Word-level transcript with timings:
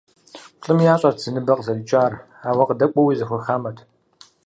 Плӏыми 0.59 0.85
ящӏэрт 0.93 1.17
зы 1.23 1.29
ныбэ 1.33 1.53
къызэрикӏар, 1.57 2.13
абы 2.49 2.63
къыдэкӏуэуи 2.67 3.17
зэхуэхамэт. 3.19 3.77